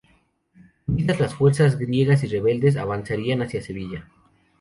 Unidas 0.87 1.19
las 1.19 1.35
fuerzas 1.35 1.77
griegas 1.77 2.23
y 2.23 2.27
rebeldes, 2.27 2.75
avanzarían 2.75 3.43
hacia 3.43 3.61
Sevilla. 3.61 4.09